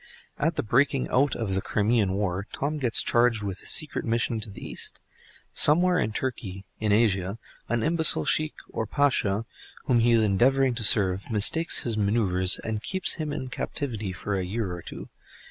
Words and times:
At 0.39 0.55
the 0.55 0.63
breaking 0.63 1.09
out 1.11 1.35
of 1.35 1.53
the 1.53 1.61
Crimean 1.61 2.13
War, 2.13 2.47
Tom 2.53 2.79
gets 2.79 3.03
charged 3.03 3.43
with 3.43 3.61
a 3.61 3.67
secret 3.67 4.03
mission 4.03 4.39
to 4.39 4.49
the 4.49 4.65
East. 4.67 5.03
Somewhere 5.53 5.99
in 5.99 6.11
Turkey, 6.11 6.65
in 6.79 6.91
Asia, 6.91 7.37
an 7.69 7.83
imbecile 7.83 8.25
Sheikh 8.25 8.55
or 8.71 8.87
Pasha 8.87 9.45
whom 9.85 9.99
he 9.99 10.13
is 10.13 10.23
endeavoring 10.23 10.73
to 10.73 10.83
serve, 10.83 11.29
mistakes 11.29 11.83
his 11.83 11.97
manœuvres, 11.97 12.57
and 12.63 12.81
keeps 12.81 13.13
him 13.21 13.31
in 13.31 13.49
captivity 13.49 14.11
for 14.11 14.35
a 14.35 14.43
year 14.43 14.73
or 14.73 14.81
two. 14.81 15.09